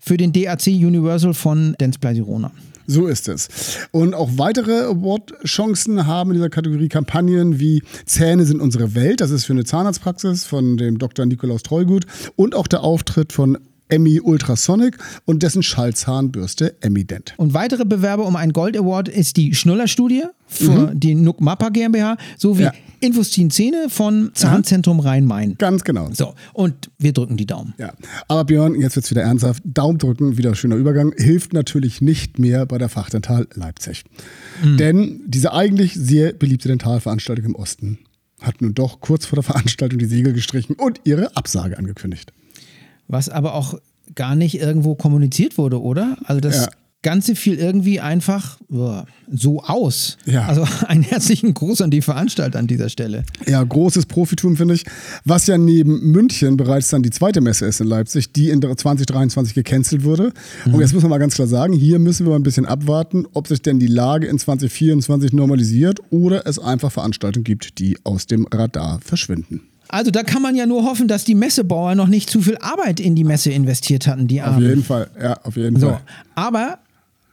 für 0.00 0.16
den 0.16 0.32
DAC 0.32 0.66
Universal 0.68 1.34
von 1.34 1.74
Dentsply 1.80 2.14
Sirona. 2.14 2.50
So 2.88 3.06
ist 3.06 3.28
es. 3.28 3.48
Und 3.92 4.12
auch 4.14 4.28
weitere 4.38 4.86
Award-Chancen 4.86 6.06
haben 6.06 6.30
in 6.30 6.34
dieser 6.36 6.50
Kategorie 6.50 6.88
Kampagnen 6.88 7.60
wie 7.60 7.82
Zähne 8.06 8.44
sind 8.44 8.60
unsere 8.60 8.94
Welt. 8.96 9.20
Das 9.20 9.30
ist 9.30 9.44
für 9.44 9.52
eine 9.52 9.64
Zahnarztpraxis 9.64 10.44
von 10.46 10.76
dem 10.76 10.98
Dr. 10.98 11.24
Nikolaus 11.26 11.62
Treugut. 11.62 12.06
Und 12.34 12.54
auch 12.56 12.66
der 12.66 12.82
Auftritt 12.82 13.32
von 13.32 13.56
Emmy 13.88 14.20
Ultrasonic 14.20 14.96
und 15.24 15.42
dessen 15.42 15.62
Schallzahnbürste 15.62 16.76
Emident. 16.80 17.34
Und 17.36 17.54
weitere 17.54 17.84
Bewerber 17.84 18.26
um 18.26 18.36
einen 18.36 18.52
Gold 18.52 18.76
Award 18.76 19.08
ist 19.08 19.36
die 19.36 19.54
Schnuller-Studie 19.54 20.24
für 20.46 20.92
die 20.94 21.14
Nuck 21.14 21.40
Mappa 21.40 21.68
GmbH 21.70 22.16
sowie 22.38 22.64
Ja. 22.64 22.72
Infostin 23.00 23.50
Zähne 23.50 23.86
von 23.88 24.30
Zahnzentrum 24.34 25.00
Rhein-Main. 25.00 25.56
Ganz 25.58 25.82
genau. 25.82 26.08
So, 26.12 26.34
und 26.52 26.90
wir 26.98 27.12
drücken 27.12 27.36
die 27.36 27.46
Daumen. 27.46 27.74
Ja. 27.76 27.92
Aber 28.28 28.44
Björn, 28.44 28.76
jetzt 28.76 28.94
wird's 28.94 29.10
wieder 29.10 29.22
ernsthaft. 29.22 29.62
Daumen 29.64 29.98
drücken, 29.98 30.38
wieder 30.38 30.54
schöner 30.54 30.76
Übergang, 30.76 31.12
hilft 31.16 31.52
natürlich 31.52 32.00
nicht 32.00 32.38
mehr 32.38 32.64
bei 32.64 32.78
der 32.78 32.88
Fachdental 32.88 33.48
Leipzig. 33.54 34.04
Denn 34.62 35.22
diese 35.26 35.52
eigentlich 35.52 35.94
sehr 35.94 36.32
beliebte 36.32 36.68
Dentalveranstaltung 36.68 37.44
im 37.46 37.54
Osten 37.56 37.98
hat 38.40 38.60
nun 38.60 38.74
doch 38.74 39.00
kurz 39.00 39.26
vor 39.26 39.36
der 39.36 39.42
Veranstaltung 39.44 39.98
die 39.98 40.06
Segel 40.06 40.32
gestrichen 40.32 40.74
und 40.76 41.00
ihre 41.04 41.36
Absage 41.36 41.78
angekündigt. 41.78 42.32
Was 43.12 43.28
aber 43.28 43.54
auch 43.54 43.74
gar 44.14 44.34
nicht 44.34 44.58
irgendwo 44.58 44.94
kommuniziert 44.94 45.58
wurde, 45.58 45.80
oder? 45.80 46.16
Also 46.24 46.40
das 46.40 46.56
Ja. 46.56 46.68
Ganze 47.02 47.34
fiel 47.34 47.56
irgendwie 47.58 47.98
einfach 47.98 48.58
so 49.28 49.60
aus. 49.64 50.18
Ja. 50.24 50.46
Also 50.46 50.64
einen 50.86 51.02
herzlichen 51.02 51.52
Gruß 51.52 51.80
an 51.82 51.90
die 51.90 52.00
Veranstalter 52.00 52.60
an 52.60 52.68
dieser 52.68 52.88
Stelle. 52.88 53.24
Ja, 53.44 53.60
großes 53.62 54.06
Profitum, 54.06 54.56
finde 54.56 54.74
ich. 54.74 54.84
Was 55.24 55.48
ja 55.48 55.58
neben 55.58 56.12
München 56.12 56.56
bereits 56.56 56.90
dann 56.90 57.02
die 57.02 57.10
zweite 57.10 57.40
Messe 57.40 57.66
ist 57.66 57.80
in 57.80 57.88
Leipzig, 57.88 58.32
die 58.32 58.50
in 58.50 58.62
2023 58.62 59.52
gecancelt 59.52 60.04
wurde. 60.04 60.32
Und 60.64 60.80
jetzt 60.80 60.94
muss 60.94 61.02
man 61.02 61.10
mal 61.10 61.18
ganz 61.18 61.34
klar 61.34 61.48
sagen, 61.48 61.72
hier 61.72 61.98
müssen 61.98 62.24
wir 62.24 62.30
mal 62.30 62.36
ein 62.36 62.44
bisschen 62.44 62.66
abwarten, 62.66 63.26
ob 63.32 63.48
sich 63.48 63.60
denn 63.60 63.80
die 63.80 63.88
Lage 63.88 64.28
in 64.28 64.38
2024 64.38 65.32
normalisiert 65.32 65.98
oder 66.10 66.46
es 66.46 66.60
einfach 66.60 66.92
Veranstaltungen 66.92 67.42
gibt, 67.44 67.80
die 67.80 67.98
aus 68.04 68.26
dem 68.26 68.46
Radar 68.46 69.00
verschwinden. 69.04 69.62
Also 69.92 70.10
da 70.10 70.22
kann 70.24 70.42
man 70.42 70.56
ja 70.56 70.66
nur 70.66 70.82
hoffen, 70.84 71.06
dass 71.06 71.24
die 71.24 71.34
Messebauer 71.34 71.94
noch 71.94 72.08
nicht 72.08 72.28
zu 72.30 72.40
viel 72.40 72.56
Arbeit 72.58 72.98
in 72.98 73.14
die 73.14 73.24
Messe 73.24 73.50
investiert 73.52 74.06
hatten, 74.06 74.26
die 74.26 74.40
Auf 74.42 74.48
Armen. 74.48 74.66
jeden 74.68 74.82
Fall, 74.84 75.08
ja, 75.20 75.38
auf 75.42 75.56
jeden 75.56 75.78
So, 75.78 75.90
Fall. 75.90 76.00
aber 76.34 76.78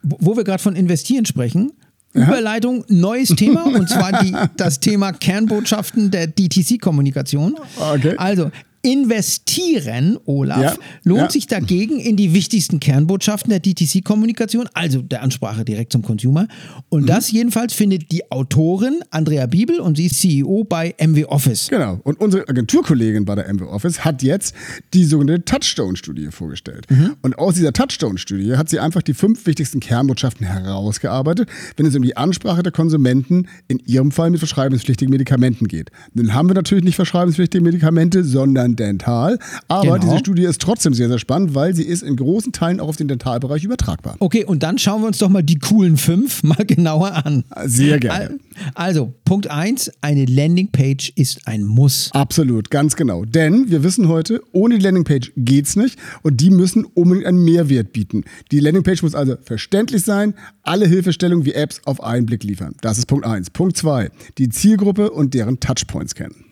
wo 0.04 0.36
wir 0.38 0.44
gerade 0.44 0.62
von 0.62 0.76
investieren 0.76 1.26
sprechen, 1.26 1.72
Überleitung, 2.14 2.84
neues 2.88 3.30
Thema 3.30 3.64
und 3.66 3.88
zwar 3.88 4.24
die, 4.24 4.36
das 4.58 4.80
Thema 4.80 5.12
Kernbotschaften 5.14 6.10
der 6.12 6.28
DTC-Kommunikation. 6.28 7.56
Okay. 7.80 8.16
Also, 8.18 8.50
investieren, 8.82 10.18
Olaf, 10.26 10.62
Ja, 10.62 10.76
lohnt 11.04 11.22
ja. 11.22 11.30
sich 11.32 11.48
dagegen 11.48 12.00
in 12.00 12.16
die 12.16 12.34
wichtigsten 12.34 12.80
Kernbotschaften 12.80 13.50
der 13.50 13.60
DTC-Kommunikation, 13.60 14.68
also 14.74 15.02
der 15.02 15.22
Ansprache 15.24 15.66
direkt 15.66 15.92
zum 15.92 16.02
Consumer. 16.02 16.48
Und 16.90 17.02
Mhm. 17.04 17.08
das 17.08 17.32
jedenfalls 17.32 17.74
findet 17.74 18.12
die 18.12 18.32
Autorin 18.32 19.00
Andrea 19.12 19.46
Biebel 19.46 19.80
und 19.80 19.98
sie 19.98 20.06
ist 20.08 20.20
CEO 20.22 20.64
bei 20.64 20.96
MW 20.98 21.26
Office. 21.26 21.68
Genau. 21.70 22.00
Und 22.04 22.20
unsere 22.22 22.48
Agenturkollegin 22.48 23.26
bei 23.26 23.36
der 23.36 23.48
MW 23.54 23.66
Office 23.66 24.06
hat 24.06 24.24
jetzt 24.24 24.54
die 24.94 25.04
sogenannte 25.04 25.44
Touchstone-Studie 25.46 26.28
vorgestellt. 26.32 26.88
Und 27.22 27.38
aus 27.38 27.56
dieser 27.56 27.74
Touchstone-Studie 27.74 28.56
hat 28.58 28.70
sie 28.70 28.80
einfach 28.80 29.02
die 29.02 29.14
fünf 29.14 29.46
wichtigsten 29.46 29.80
Kernbotschaften 29.80 30.46
herausgearbeitet, 30.48 31.50
wenn 31.78 31.86
es 31.86 31.96
um 31.96 32.02
die 32.02 32.16
Ansprache 32.18 32.64
der 32.64 32.72
Konsumenten 32.72 33.48
in 33.68 33.80
ihrem 33.86 34.12
Fall 34.12 34.30
mit 34.30 34.40
verschreibungspflichtigen 34.40 35.12
Medikamenten 35.12 35.68
geht. 35.68 35.90
Nun 36.14 36.34
haben 36.34 36.48
wir 36.50 36.56
natürlich 36.56 36.84
nicht 36.84 36.96
verschreibungspflichtige 36.96 37.64
Medikamente, 37.64 38.24
sondern 38.24 38.69
dental. 38.76 39.40
Aber 39.68 39.82
Genau. 39.98 39.98
diese 39.98 40.20
Studie 40.20 40.44
ist 40.44 40.62
trotzdem 40.62 40.94
sehr, 40.94 41.08
sehr 41.10 41.20
spannend, 41.20 41.56
weil 41.56 41.76
sie 41.76 41.84
ist 41.84 42.04
in 42.04 42.16
großen 42.16 42.52
Teilen 42.52 42.80
auch 42.80 42.88
auf 42.90 42.98
den 42.98 43.08
Dentalbereich 43.08 43.64
übertragbar. 43.64 44.16
Okay, 44.20 44.44
und 44.46 44.64
dann 44.64 44.78
schauen 44.78 45.02
wir 45.02 45.08
uns 45.08 45.18
doch 45.20 45.30
mal 45.30 45.44
die 45.44 45.60
coolen 45.60 45.98
fünf 45.98 46.44
mal 46.44 46.66
genauer 46.66 47.26
an. 47.26 47.44
Sehr 47.66 48.00
gerne. 48.00 48.16
Al- 48.32 48.40
Also, 48.76 49.14
Punkt 49.26 49.50
eins: 49.50 49.92
eine 50.02 50.26
Landingpage 50.26 51.14
ist 51.16 51.48
ein 51.48 51.64
Muss. 51.64 52.10
Absolut, 52.14 52.70
ganz 52.70 52.96
genau. 52.96 53.26
Denn 53.26 53.70
wir 53.70 53.84
wissen 53.84 54.08
heute, 54.08 54.42
ohne 54.52 54.78
die 54.78 54.84
Landingpage 54.84 55.32
geht's 55.38 55.76
nicht 55.76 55.98
und 56.24 56.42
die 56.42 56.50
müssen 56.50 56.86
unbedingt 56.86 57.26
einen 57.28 57.44
Mehrwert 57.44 57.94
bieten. 57.94 58.24
Die 58.52 58.60
Landingpage 58.60 59.02
muss 59.04 59.16
also 59.16 59.36
verständlich 59.44 60.04
sein, 60.04 60.34
alle 60.64 60.88
Hilfestellungen 60.88 61.46
wie 61.46 61.54
Apps 61.54 61.82
auf 61.86 62.04
einen 62.04 62.26
Blick 62.26 62.44
liefern. 62.44 62.74
Das 62.82 62.98
ist 62.98 63.06
Punkt 63.08 63.26
eins. 63.26 63.50
Punkt 63.50 63.78
zwei: 63.78 64.10
die 64.38 64.50
Zielgruppe 64.50 65.12
und 65.12 65.34
deren 65.34 65.60
Touchpoints 65.60 66.16
kennen. 66.16 66.46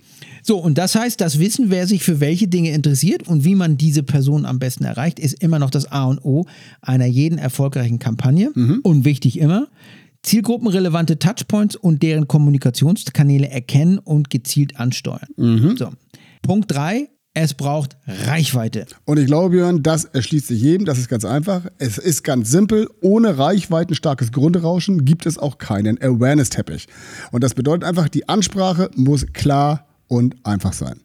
So, 0.47 0.59
und 0.59 0.77
das 0.77 0.95
heißt, 0.95 1.19
das 1.19 1.39
Wissen, 1.39 1.69
wer 1.69 1.87
sich 1.87 2.03
für 2.03 2.21
welche 2.21 2.47
Dinge 2.47 2.71
interessiert 2.71 3.27
und 3.27 3.43
wie 3.43 3.53
man 3.53 3.75
diese 3.75 4.01
Person 4.01 4.45
am 4.45 4.59
besten 4.59 4.85
erreicht, 4.85 5.19
ist 5.19 5.43
immer 5.43 5.59
noch 5.59 5.69
das 5.69 5.91
A 5.91 6.05
und 6.05 6.23
O 6.23 6.45
einer 6.81 7.05
jeden 7.05 7.37
erfolgreichen 7.37 7.99
Kampagne. 7.99 8.51
Und 8.83 9.03
wichtig 9.03 9.39
immer, 9.39 9.67
zielgruppenrelevante 10.23 11.19
Touchpoints 11.19 11.75
und 11.75 12.01
deren 12.01 12.29
Kommunikationskanäle 12.29 13.49
erkennen 13.49 13.99
und 13.99 14.29
gezielt 14.29 14.79
ansteuern. 14.79 15.27
So. 15.77 15.89
Punkt 16.43 16.71
drei: 16.71 17.09
es 17.33 17.53
braucht 17.53 17.97
Reichweite. 18.07 18.85
Und 19.03 19.19
ich 19.19 19.25
glaube, 19.25 19.49
Björn, 19.49 19.83
das 19.83 20.05
erschließt 20.05 20.47
sich 20.47 20.61
jedem. 20.61 20.85
Das 20.85 20.97
ist 20.97 21.09
ganz 21.09 21.25
einfach. 21.25 21.67
Es 21.77 21.97
ist 21.97 22.23
ganz 22.23 22.49
simpel. 22.49 22.87
Ohne 23.01 23.37
reichweitenstarkes 23.37 24.31
Grundrauschen 24.31 25.03
gibt 25.03 25.25
es 25.25 25.37
auch 25.37 25.57
keinen 25.57 26.01
Awareness-Teppich. 26.01 26.87
Und 27.33 27.43
das 27.43 27.53
bedeutet 27.53 27.83
einfach, 27.83 28.07
die 28.07 28.29
Ansprache 28.29 28.89
muss 28.95 29.25
klar 29.33 29.86
und 30.07 30.35
einfach 30.45 30.73
sein. 30.73 30.99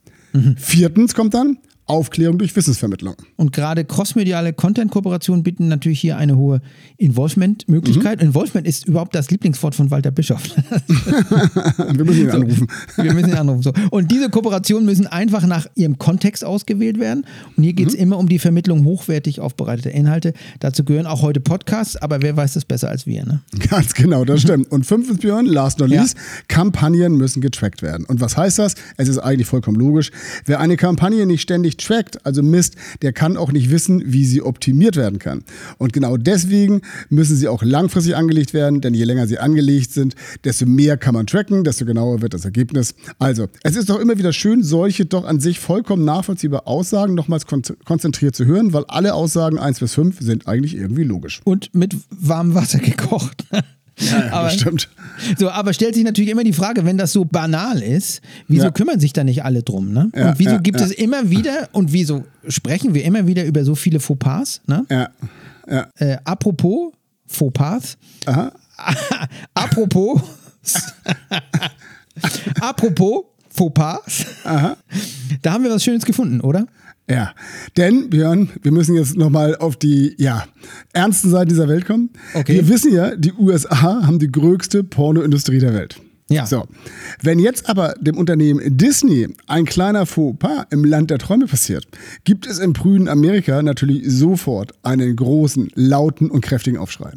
Viertens 0.57 1.15
kommt 1.15 1.35
dann 1.35 1.59
Aufklärung 1.87 2.39
durch 2.39 2.55
Wissensvermittlung. 2.55 3.17
Und 3.37 3.53
gerade 3.53 3.85
crossmediale 3.85 4.53
Content-Kooperationen 4.53 5.43
bieten 5.43 5.69
natürlich 5.69 6.01
hier 6.01 6.17
eine 6.17 6.37
hohe 6.37 6.61
Involvement-Möglichkeit. 6.97 8.23
Involvement 8.23 8.67
ist 8.67 8.87
überhaupt 8.87 9.15
das 9.15 9.31
Lieblingswort 9.31 9.75
von 9.75 9.91
Walter 9.91 10.11
Bischof. 10.11 10.43
Wir 11.93 12.05
müssen 12.05 12.23
ihn 12.23 12.31
anrufen. 12.31 12.67
Wir 12.97 13.13
müssen 13.13 13.29
ihn 13.31 13.35
anrufen. 13.37 13.63
So. 13.63 13.73
Und 13.91 14.11
diese 14.11 14.31
Kooperationen 14.31 14.87
müssen 14.87 15.07
einfach 15.07 15.47
nach 15.47 15.67
ihrem 15.75 15.99
Kontext 15.99 16.45
ausgewählt 16.45 16.99
werden. 17.01 17.27
Und 17.57 17.63
hier 17.65 17.73
geht 17.73 17.89
es 17.89 17.95
immer 17.95 18.19
um 18.19 18.29
die 18.29 18.39
Vermittlung 18.39 18.85
hochwertig 18.85 19.41
aufbereiteter 19.41 19.91
Inhalte. 19.91 20.33
Dazu 20.61 20.85
gehören 20.85 21.07
auch 21.07 21.23
heute 21.23 21.41
Podcasts, 21.41 21.97
aber 21.97 22.23
wer 22.23 22.37
weiß 22.37 22.55
das 22.55 22.65
besser 22.65 22.89
als 22.89 23.07
wir? 23.07 23.25
Ne? 23.25 23.41
Ganz 23.69 23.95
genau, 23.95 24.25
das 24.25 24.43
stimmt. 24.43 24.63
Und 24.71 24.87
fünftens, 24.87 25.19
Björn, 25.19 25.47
last 25.47 25.81
not 25.81 25.91
Ja. 25.91 26.03
least, 26.03 26.17
Kampagnen 26.49 27.17
müssen 27.17 27.41
getrackt 27.41 27.83
werden. 27.83 28.07
Und 28.07 28.21
was 28.21 28.37
heißt 28.37 28.59
das? 28.59 28.75
Es 28.97 29.09
ist 29.09 29.19
eigentlich 29.19 29.47
vollkommen 29.49 29.79
logisch. 29.79 30.11
Wer 30.45 30.61
eine 30.61 30.77
Kampagne 30.77 31.27
nicht 31.27 31.43
ständig 31.43 31.72
trackt, 31.77 32.25
also 32.25 32.43
misst, 32.43 32.77
der 33.03 33.13
kann 33.13 33.37
auch 33.37 33.53
nicht 33.53 33.71
wissen, 33.71 34.03
wie 34.07 34.25
sie 34.25 34.43
optimiert 34.43 34.97
werden 34.97 35.19
kann. 35.19 35.45
Und 35.79 35.93
genau 35.93 36.17
deswegen 36.17 36.83
müssen 37.09 37.37
sie 37.37 37.49
auch 37.49 37.63
langfristig 37.63 38.17
angelegt 38.17 38.55
werden, 38.55 38.81
denn 38.81 38.95
je 38.95 39.05
länger 39.05 39.27
sie 39.27 39.39
angelegt 39.39 39.93
sind, 39.93 40.15
desto 40.45 40.67
mehr 40.67 40.97
kann 40.97 41.15
man 41.15 41.27
tracken, 41.27 41.65
desto 41.65 41.85
genauer 41.85 42.23
wird 42.23 42.35
das 42.35 42.45
Ergebnis. 42.45 42.95
Also, 43.19 43.49
es 43.63 43.77
ist 43.77 43.89
doch 43.91 43.99
immer 43.99 44.19
wieder 44.19 44.33
schön, 44.33 44.63
solche 44.63 45.05
doch 45.05 45.25
an 45.25 45.41
sich 45.41 45.59
vollkommen 45.59 46.05
nachvollziehbare 46.05 46.67
Aussagen 46.67 47.15
nochmals 47.15 47.47
kon 47.47 47.63
konzentriert 47.85 48.35
zu 48.35 48.45
hören, 48.45 48.73
weil 48.73 48.85
alle 48.89 49.15
Aussagen 49.15 49.59
1 49.59 49.81
bis 49.81 49.95
5 49.95 50.21
sind 50.21 50.49
eigentlich 50.49 50.75
irgendwie 50.75 51.05
logisch. 51.05 51.41
Und 51.45 51.75
mit 51.75 51.97
warmem 52.11 52.55
Wasser 52.55 52.79
gekocht. 52.79 53.45
aber, 54.31 54.45
das 54.49 54.55
stimmt. 54.55 54.89
So, 55.39 55.51
aber 55.51 55.73
stellt 55.73 55.95
sich 55.95 56.05
natürlich 56.05 56.31
immer 56.31 56.45
die 56.45 56.53
Frage, 56.53 56.85
wenn 56.85 56.99
das 56.99 57.13
so 57.13 57.25
banal 57.25 57.83
ist, 57.83 58.21
wieso 58.49 58.65
Ja. 58.65 58.71
kümmern 58.71 59.01
sich 59.01 59.13
da 59.13 59.25
nicht 59.25 59.45
alle 59.45 59.63
drum? 59.63 59.93
Ne? 59.93 60.11
Ja, 60.15 60.31
und 60.31 60.39
wieso 60.39 60.53
ja, 60.53 60.59
gibt 60.59 60.81
ja. 60.81 60.87
es 60.87 60.93
immer 60.93 61.31
wieder 61.31 61.69
und 61.73 61.93
wieso 61.93 62.25
sprechen 62.49 62.95
wir 62.95 63.05
immer 63.05 63.27
wieder 63.27 63.45
über 63.45 63.65
so 63.65 63.75
viele 63.75 64.01
Fauxpas? 64.01 64.61
Ne? 64.67 64.85
Ja, 64.91 65.09
ja. 65.71 65.87
Äh, 65.97 66.17
apropos 66.25 66.93
Fauxpas, 67.27 67.97
Aha. 68.27 68.53
apropos, 69.55 70.21
apropos 72.61 73.25
Fauxpas, 73.51 74.27
da 75.43 75.53
haben 75.53 75.65
wir 75.65 75.71
was 75.71 75.85
Schönes 75.85 76.05
gefunden, 76.05 76.41
oder? 76.41 76.67
Ja, 77.11 77.35
denn 77.77 78.11
Björn, 78.11 78.51
wir 78.63 78.73
müssen 78.73 78.95
jetzt 78.95 79.17
nochmal 79.17 79.57
auf 79.57 79.77
die 79.77 80.15
ja, 80.19 80.47
ernsten 80.93 81.31
Seiten 81.31 81.49
dieser 81.49 81.69
Welt 81.69 81.85
kommen. 81.85 82.11
Okay. 82.35 82.55
Wir 82.55 82.69
wissen 82.69 82.95
ja, 82.95 83.17
die 83.17 83.33
USA 83.33 84.07
haben 84.07 84.19
die 84.19 84.31
größte 84.31 84.85
Pornoindustrie 84.85 85.59
der 85.59 85.75
Welt. 85.75 86.01
Ja. 86.33 86.47
So. 86.47 86.65
Wenn 87.23 87.39
jetzt 87.39 87.69
aber 87.69 87.95
dem 88.01 88.17
Unternehmen 88.17 88.61
Disney 88.77 89.29
ein 89.47 89.65
kleiner 89.65 90.07
Fauxpas 90.07 90.67
im 90.71 90.85
Land 90.85 91.11
der 91.11 91.19
Träume 91.19 91.47
passiert, 91.47 91.87
gibt 92.25 92.47
es 92.47 92.59
im 92.59 92.73
prüden 92.73 93.09
Amerika 93.09 93.63
natürlich 93.63 94.03
sofort 94.07 94.73
einen 94.83 95.15
großen, 95.17 95.69
lauten 95.75 96.31
und 96.31 96.41
kräftigen 96.41 96.79
Aufschrei. 96.79 97.13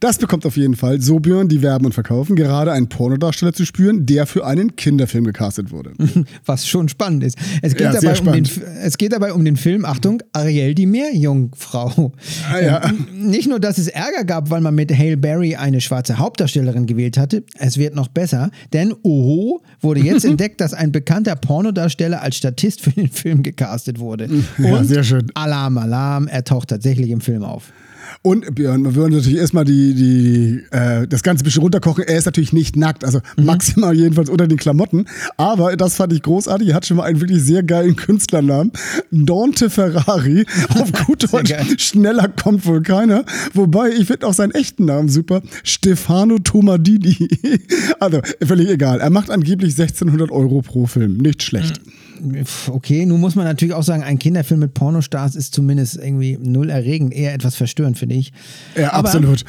Das 0.00 0.18
bekommt 0.18 0.46
auf 0.46 0.56
jeden 0.56 0.76
Fall 0.76 1.00
so 1.00 1.18
Björn, 1.18 1.48
die 1.48 1.62
werben 1.62 1.86
und 1.86 1.92
verkaufen, 1.92 2.36
gerade 2.36 2.72
einen 2.72 2.88
Pornodarsteller 2.88 3.52
zu 3.52 3.64
spüren, 3.64 4.06
der 4.06 4.26
für 4.26 4.46
einen 4.46 4.76
Kinderfilm 4.76 5.24
gecastet 5.24 5.70
wurde. 5.70 5.92
Was 6.44 6.66
schon 6.66 6.88
spannend 6.88 7.24
ist. 7.24 7.36
Es 7.62 7.74
geht, 7.74 7.92
Ja, 7.92 7.92
dabei, 7.92 8.18
um 8.18 8.32
den, 8.32 8.48
es 8.82 8.98
geht 8.98 9.12
dabei 9.12 9.32
um 9.32 9.44
den 9.44 9.56
Film, 9.56 9.84
Achtung, 9.84 10.22
Ariel 10.32 10.74
die 10.74 10.86
Meerjungfrau. 10.86 12.12
Ah, 12.50 12.60
ja. 12.60 12.88
Ähm, 12.88 13.06
nicht 13.30 13.48
nur, 13.48 13.60
dass 13.60 13.78
es 13.78 13.88
Ärger 13.88 14.24
gab, 14.24 14.50
weil 14.50 14.60
man 14.60 14.74
mit 14.74 14.96
Hale 14.96 15.16
Berry 15.16 15.56
eine 15.56 15.80
schwarze 15.80 16.18
Hauptdarstellerin 16.18 16.86
gewählt 16.86 17.16
hatte, 17.18 17.44
es 17.58 17.78
wird 17.78 17.94
noch 17.94 18.08
besser, 18.08 18.50
denn 18.72 18.94
oho, 19.02 19.62
wurde 19.80 20.00
jetzt 20.00 20.24
entdeckt, 20.32 20.60
dass 20.60 20.74
ein 20.74 20.92
bekannter 20.92 21.36
Pornodarsteller 21.36 22.22
als 22.22 22.36
Statist 22.36 22.80
für 22.80 22.90
den 22.90 23.08
Film 23.08 23.42
gecastet 23.42 23.98
wurde. 23.98 24.28
Ja, 24.58 24.76
Und 24.76 24.86
sehr 24.86 25.04
schön. 25.04 25.30
Alarm, 25.34 25.78
Alarm, 25.78 26.28
er 26.28 26.44
taucht 26.44 26.68
tatsächlich 26.68 27.10
im 27.10 27.20
Film 27.20 27.42
auf. 27.42 27.72
Und 28.20 28.54
Björn, 28.54 28.84
wir 28.84 28.94
würden 28.94 29.14
natürlich 29.14 29.38
erstmal 29.38 29.64
die, 29.64 29.94
die, 29.94 30.60
äh, 30.70 31.06
das 31.08 31.22
Ganze 31.22 31.42
ein 31.42 31.46
bisschen 31.46 31.62
runterkochen. 31.62 32.04
Er 32.04 32.18
ist 32.18 32.26
natürlich 32.26 32.52
nicht 32.52 32.76
nackt, 32.76 33.04
also 33.04 33.20
Mhm. 33.36 33.44
maximal 33.46 33.96
jedenfalls 33.96 34.28
unter 34.28 34.46
den 34.46 34.58
Klamotten. 34.58 35.06
Aber 35.36 35.76
das 35.76 35.96
fand 35.96 36.12
ich 36.12 36.22
großartig. 36.22 36.68
Er 36.68 36.74
hat 36.74 36.86
schon 36.86 36.98
mal 36.98 37.04
einen 37.04 37.20
wirklich 37.20 37.42
sehr 37.42 37.62
geilen 37.62 37.96
Künstlernamen. 37.96 38.72
Dante 39.10 39.70
Ferrari. 39.70 40.44
Auf 40.78 40.92
gut 41.06 41.32
Deutsch. 41.32 41.52
Schneller 41.78 42.28
kommt 42.28 42.66
wohl 42.66 42.82
keiner. 42.82 43.24
Wobei, 43.54 43.90
ich 43.90 44.06
finde 44.06 44.26
auch 44.26 44.34
seinen 44.34 44.52
echten 44.52 44.84
Namen 44.84 45.08
super. 45.08 45.42
Stefano 45.64 46.38
Tomadini. 46.38 47.16
Also, 48.00 48.20
völlig 48.44 48.68
egal. 48.68 49.00
Er 49.00 49.10
macht 49.10 49.30
angeblich 49.30 49.78
1600 49.78 50.30
Euro 50.32 50.62
pro 50.62 50.86
Film. 50.86 51.18
Nicht 51.18 51.42
schlecht. 51.42 51.76
Pff, 51.78 51.82
Okay, 52.68 53.06
nun 53.06 53.20
muss 53.20 53.34
man 53.34 53.44
natürlich 53.44 53.74
auch 53.74 53.82
sagen, 53.82 54.02
ein 54.02 54.18
Kinderfilm 54.18 54.60
mit 54.60 54.74
Pornostars 54.74 55.34
ist 55.36 55.54
zumindest 55.54 55.96
irgendwie 55.96 56.38
null 56.40 56.70
erregend, 56.70 57.12
eher 57.12 57.34
etwas 57.34 57.54
verstörend, 57.56 57.98
finde 57.98 58.14
ich. 58.14 58.32
Ja, 58.76 58.92
Aber- 58.92 59.08
absolut. 59.08 59.44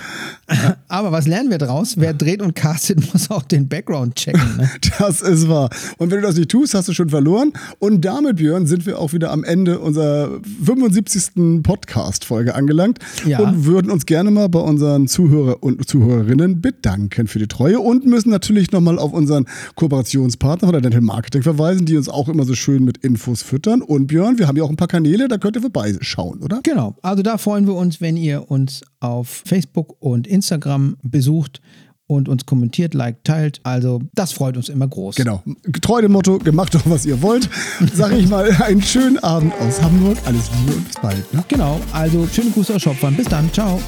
Aber 0.87 1.11
was 1.11 1.27
lernen 1.27 1.49
wir 1.49 1.57
daraus? 1.57 1.95
Wer 1.97 2.13
dreht 2.13 2.41
und 2.41 2.55
castet, 2.55 2.99
muss 3.13 3.29
auch 3.31 3.43
den 3.43 3.67
Background 3.67 4.15
checken. 4.15 4.57
Ne? 4.57 4.69
Das 4.99 5.21
ist 5.21 5.47
wahr. 5.49 5.69
Und 5.97 6.11
wenn 6.11 6.21
du 6.21 6.27
das 6.27 6.35
nicht 6.37 6.49
tust, 6.49 6.73
hast 6.73 6.87
du 6.87 6.93
schon 6.93 7.09
verloren. 7.09 7.51
Und 7.79 8.05
damit, 8.05 8.37
Björn, 8.37 8.67
sind 8.67 8.85
wir 8.85 8.99
auch 8.99 9.11
wieder 9.13 9.31
am 9.31 9.43
Ende 9.43 9.79
unserer 9.79 10.39
75. 10.63 11.61
Podcast-Folge 11.63 12.55
angelangt 12.55 12.99
Ja. 13.25 13.39
und 13.39 13.65
würden 13.65 13.91
uns 13.91 14.05
gerne 14.05 14.31
mal 14.31 14.49
bei 14.49 14.59
unseren 14.59 15.07
Zuhörer 15.07 15.61
und 15.63 15.87
Zuhörerinnen 15.87 16.61
bedanken 16.61 17.27
für 17.27 17.39
die 17.39 17.47
Treue 17.47 17.79
und 17.79 18.05
müssen 18.05 18.29
natürlich 18.29 18.71
nochmal 18.71 18.99
auf 18.99 19.13
unseren 19.13 19.45
Kooperationspartner 19.75 20.69
oder 20.69 20.81
Dental 20.81 21.01
Marketing 21.01 21.41
verweisen, 21.43 21.85
die 21.85 21.97
uns 21.97 22.07
auch 22.09 22.29
immer 22.29 22.45
so 22.45 22.53
schön 22.55 22.62
mit 22.67 22.97
Infos 22.97 23.41
füttern. 23.41 23.81
Und 23.81 24.07
Björn, 24.07 24.37
wir 24.39 24.47
haben 24.47 24.57
ja 24.57 24.63
auch 24.63 24.69
ein 24.69 24.77
paar 24.77 24.87
Kanäle, 24.87 25.27
da 25.27 25.37
könnt 25.37 25.55
ihr 25.55 25.61
vorbeischauen, 25.61 26.41
oder? 26.41 26.61
Genau, 26.63 26.95
also 27.01 27.23
da 27.23 27.37
freuen 27.37 27.67
wir 27.67 27.75
uns, 27.75 28.01
wenn 28.01 28.17
ihr 28.17 28.49
uns 28.49 28.81
auf 28.99 29.43
Facebook 29.45 29.95
und 29.99 30.27
Instagram 30.27 30.97
besucht 31.03 31.61
und 32.07 32.29
uns 32.29 32.45
kommentiert, 32.45 32.93
liked, 32.93 33.23
teilt. 33.23 33.59
Also 33.63 34.01
das 34.13 34.33
freut 34.33 34.57
uns 34.57 34.69
immer 34.69 34.87
groß. 34.87 35.15
Genau. 35.15 35.43
Getreu 35.63 36.01
dem 36.01 36.11
Motto, 36.11 36.37
gemacht 36.37 36.75
doch, 36.75 36.81
was 36.85 37.05
ihr 37.05 37.21
wollt. 37.21 37.49
Sag 37.93 38.13
ich 38.13 38.27
mal, 38.27 38.49
einen 38.61 38.81
schönen 38.81 39.19
Abend 39.19 39.53
aus 39.59 39.81
Hamburg. 39.81 40.17
Alles 40.25 40.49
Liebe 40.59 40.77
und 40.77 40.87
bis 40.87 40.95
bald. 41.01 41.33
Ne? 41.33 41.43
Genau, 41.47 41.79
also 41.91 42.27
schöne 42.27 42.51
Grüße 42.51 42.75
aus 42.75 42.81
Schopfern. 42.81 43.15
Bis 43.15 43.27
dann, 43.27 43.51
ciao. 43.51 43.79